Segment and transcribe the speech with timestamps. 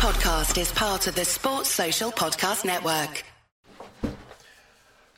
[0.00, 3.22] podcast is part of the Sports Social Podcast Network.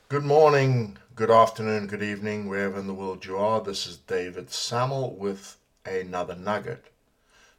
[0.08, 3.60] Good morning, good afternoon, good evening, wherever in the world you are.
[3.60, 5.56] This is David Sammel with
[5.86, 6.86] another nugget.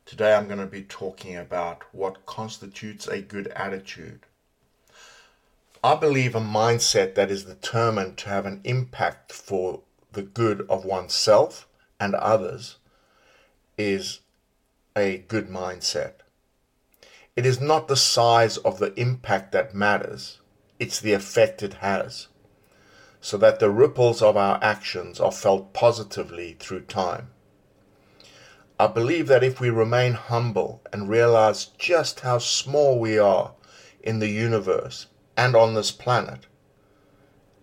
[0.05, 4.25] Today I'm going to be talking about what constitutes a good attitude.
[5.81, 9.79] I believe a mindset that is determined to have an impact for
[10.11, 11.69] the good of oneself
[12.01, 12.79] and others
[13.77, 14.19] is
[14.93, 16.22] a good mindset.
[17.35, 20.39] It is not the size of the impact that matters,
[20.77, 22.27] it's the effect it has,
[23.21, 27.31] so that the ripples of our actions are felt positively through time.
[28.79, 33.53] I believe that if we remain humble and realize just how small we are
[34.03, 36.45] in the universe and on this planet,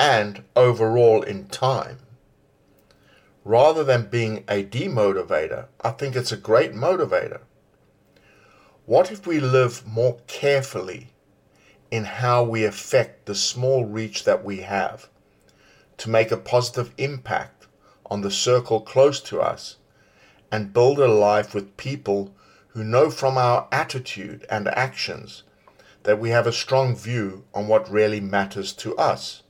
[0.00, 1.98] and overall in time,
[3.44, 7.42] rather than being a demotivator, I think it's a great motivator.
[8.90, 11.12] What if we live more carefully
[11.92, 15.08] in how we affect the small reach that we have
[15.98, 17.68] to make a positive impact
[18.06, 19.76] on the circle close to us
[20.50, 22.34] and build a life with people
[22.70, 25.44] who know from our attitude and actions
[26.02, 29.44] that we have a strong view on what really matters to us?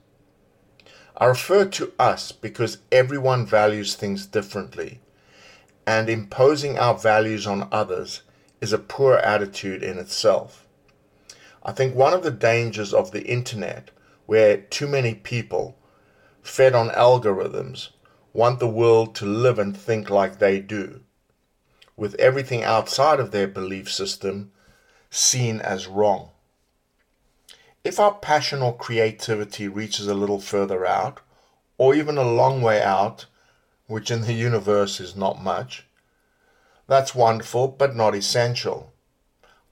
[1.17, 5.00] I refer to us because everyone values things differently,
[5.87, 8.20] and imposing our values on others
[8.61, 10.66] is a poor attitude in itself.
[11.62, 13.91] I think one of the dangers of the internet,
[14.27, 15.78] where too many people,
[16.42, 17.88] fed on algorithms,
[18.33, 21.00] want the world to live and think like they do,
[21.97, 24.53] with everything outside of their belief system
[25.11, 26.31] seen as wrong.
[27.83, 31.20] If our passion or creativity reaches a little further out,
[31.78, 33.27] or even a long way out,
[33.86, 35.86] which in the universe is not much,
[36.91, 38.93] that's wonderful but not essential.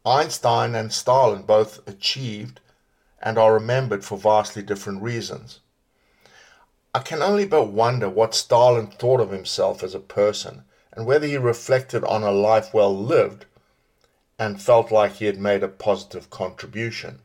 [0.07, 2.61] Einstein and Stalin both achieved
[3.21, 5.59] and are remembered for vastly different reasons.
[6.95, 10.62] I can only but wonder what Stalin thought of himself as a person
[10.93, 13.47] and whether he reflected on a life well lived
[14.39, 17.19] and felt like he had made a positive contribution.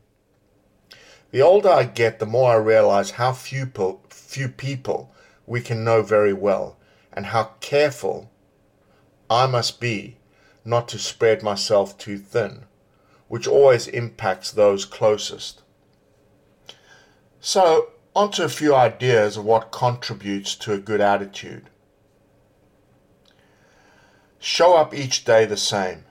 [1.30, 3.70] The older I get, the more I realize how few,
[4.10, 5.14] few people
[5.46, 6.78] we can know very well
[7.12, 8.32] and how careful
[9.30, 10.18] I must be
[10.64, 12.64] not to spread myself too thin,
[13.28, 15.62] which always impacts those closest.
[17.40, 21.68] So, on to a few ideas of what contributes to a good attitude.
[24.38, 26.04] Show up each day the same.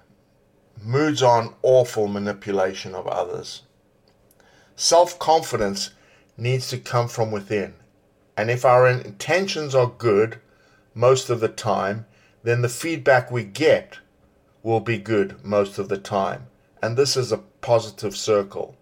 [0.82, 3.62] Moods on awful manipulation of others.
[4.76, 5.92] Self confidence
[6.36, 7.76] needs to come from within.
[8.36, 10.40] And if our intentions are good
[10.96, 12.06] most of the time,
[12.44, 14.00] then the feedback we get
[14.62, 16.48] will be good most of the time.
[16.82, 18.76] And this is a positive circle.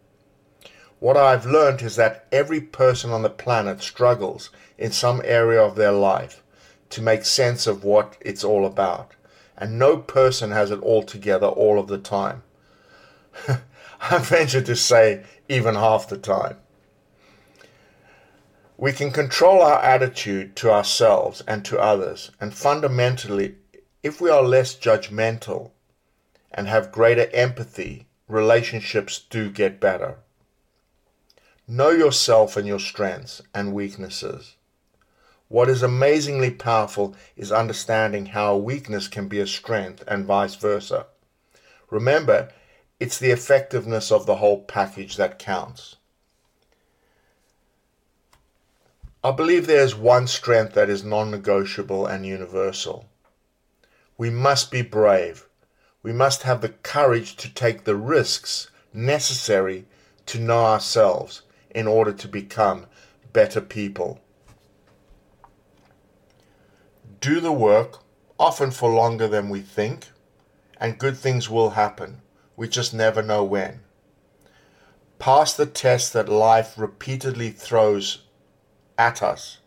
[0.99, 5.75] What I've learned is that every person on the planet struggles in some area of
[5.75, 6.43] their life
[6.91, 9.11] to make sense of what it's all about.
[9.57, 12.43] And no person has it all together all of the time.
[13.47, 16.57] I venture to say even half the time.
[18.81, 23.57] We can control our attitude to ourselves and to others, and fundamentally,
[24.01, 25.69] if we are less judgmental
[26.51, 30.15] and have greater empathy, relationships do get better.
[31.67, 34.55] Know yourself and your strengths and weaknesses.
[35.47, 40.55] What is amazingly powerful is understanding how a weakness can be a strength and vice
[40.55, 41.05] versa.
[41.91, 42.49] Remember,
[42.99, 45.97] it's the effectiveness of the whole package that counts.
[49.23, 53.05] I believe there is one strength that is non negotiable and universal.
[54.17, 55.47] We must be brave.
[56.01, 59.85] We must have the courage to take the risks necessary
[60.25, 62.87] to know ourselves in order to become
[63.31, 64.19] better people.
[67.19, 67.99] Do the work,
[68.39, 70.07] often for longer than we think,
[70.77, 72.23] and good things will happen.
[72.55, 73.81] We just never know when.
[75.19, 78.23] Pass the test that life repeatedly throws
[79.01, 79.57] at us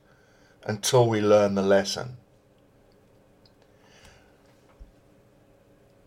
[0.62, 2.16] until we learn the lesson.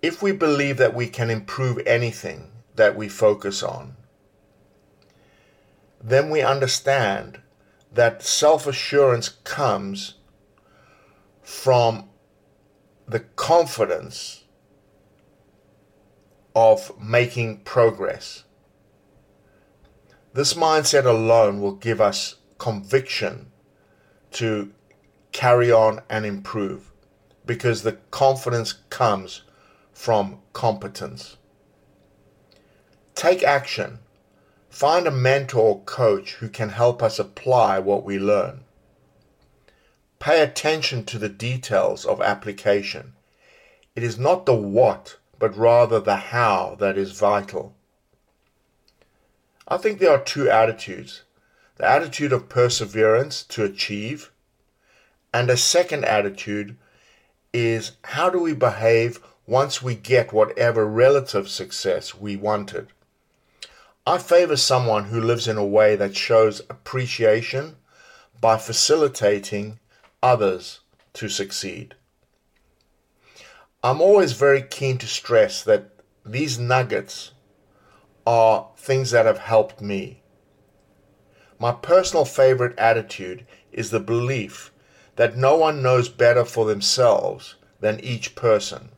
[0.01, 3.97] If we believe that we can improve anything that we focus on,
[6.01, 7.41] then we understand
[7.91, 10.13] that self assurance comes
[11.41, 12.07] from
[13.07, 14.45] the confidence
[16.55, 18.43] of making progress.
[20.33, 23.51] This mindset alone will give us conviction
[24.31, 24.71] to
[25.31, 26.91] carry on and improve
[27.45, 29.43] because the confidence comes
[29.93, 31.37] from competence.
[33.15, 33.99] Take action.
[34.69, 38.63] Find a mentor or coach who can help us apply what we learn.
[40.19, 43.13] Pay attention to the details of application.
[43.95, 47.75] It is not the what, but rather the how that is vital.
[49.67, 51.23] I think there are two attitudes
[51.77, 54.31] the attitude of perseverance to achieve,
[55.33, 56.77] and a second attitude
[57.53, 62.87] is how do we behave once we get whatever relative success we wanted.
[64.05, 67.75] I favor someone who lives in a way that shows appreciation
[68.39, 69.79] by facilitating
[70.23, 70.79] others
[71.13, 71.95] to succeed.
[73.83, 75.89] I'm always very keen to stress that
[76.25, 77.31] these nuggets
[78.25, 80.21] are things that have helped me.
[81.59, 84.71] My personal favorite attitude is the belief
[85.15, 88.89] that no one knows better for themselves than each person,